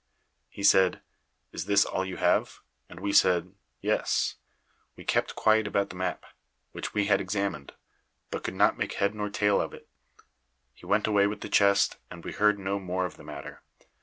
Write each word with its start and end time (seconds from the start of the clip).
He 0.49 0.63
said: 0.63 1.03
'Is 1.51 1.65
this 1.67 1.85
all 1.85 2.03
you 2.03 2.17
have?' 2.17 2.61
And 2.89 2.99
we 3.01 3.13
said, 3.13 3.53
'Yes.' 3.81 4.37
We 4.95 5.03
Kept 5.03 5.35
quiet 5.35 5.67
about 5.67 5.91
the 5.91 5.95
map, 5.95 6.25
which 6.71 6.95
we 6.95 7.05
had 7.05 7.21
examined, 7.21 7.73
but 8.31 8.41
could 8.43 8.55
not 8.55 8.79
make 8.79 8.93
head 8.93 9.13
nor 9.13 9.29
tail 9.29 9.61
of 9.61 9.75
it. 9.75 9.87
He 10.73 10.87
went 10.87 11.05
away 11.05 11.27
with 11.27 11.41
the 11.41 11.49
chest, 11.49 11.97
and 12.09 12.25
we 12.25 12.31
heard 12.31 12.57
no 12.57 12.79
more 12.79 13.05
of 13.05 13.15
the 13.15 13.23
matter. 13.23 13.61